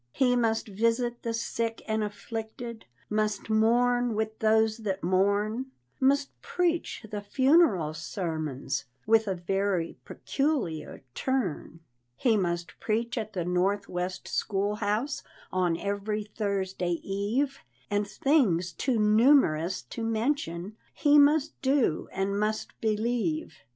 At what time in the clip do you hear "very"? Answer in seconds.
9.35-9.99